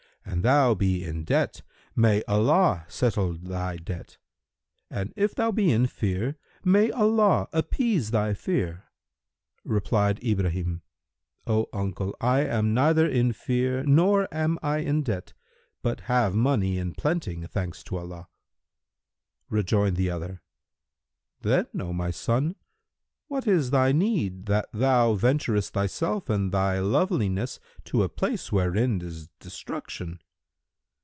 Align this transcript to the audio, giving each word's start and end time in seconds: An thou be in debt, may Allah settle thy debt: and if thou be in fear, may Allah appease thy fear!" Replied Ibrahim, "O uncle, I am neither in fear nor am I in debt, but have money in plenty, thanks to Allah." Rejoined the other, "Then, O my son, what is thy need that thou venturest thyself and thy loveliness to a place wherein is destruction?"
An 0.23 0.43
thou 0.43 0.73
be 0.75 1.03
in 1.03 1.23
debt, 1.23 1.61
may 1.95 2.23
Allah 2.27 2.85
settle 2.87 3.33
thy 3.33 3.77
debt: 3.77 4.17
and 4.89 5.11
if 5.15 5.33
thou 5.35 5.51
be 5.51 5.71
in 5.71 5.87
fear, 5.87 6.37
may 6.63 6.89
Allah 6.91 7.47
appease 7.51 8.11
thy 8.11 8.33
fear!" 8.35 8.85
Replied 9.65 10.23
Ibrahim, 10.23 10.83
"O 11.47 11.67
uncle, 11.73 12.15
I 12.21 12.41
am 12.41 12.73
neither 12.73 13.07
in 13.07 13.33
fear 13.33 13.83
nor 13.83 14.27
am 14.31 14.57
I 14.63 14.77
in 14.77 15.01
debt, 15.01 15.33
but 15.81 16.01
have 16.01 16.33
money 16.35 16.77
in 16.77 16.93
plenty, 16.93 17.45
thanks 17.47 17.83
to 17.85 17.97
Allah." 17.97 18.27
Rejoined 19.49 19.97
the 19.97 20.11
other, 20.11 20.41
"Then, 21.41 21.67
O 21.79 21.93
my 21.93 22.09
son, 22.11 22.55
what 23.27 23.47
is 23.47 23.69
thy 23.69 23.93
need 23.93 24.45
that 24.47 24.67
thou 24.73 25.13
venturest 25.13 25.71
thyself 25.71 26.29
and 26.29 26.51
thy 26.51 26.79
loveliness 26.79 27.61
to 27.85 28.03
a 28.03 28.09
place 28.09 28.51
wherein 28.51 29.01
is 29.01 29.29
destruction?" 29.39 30.19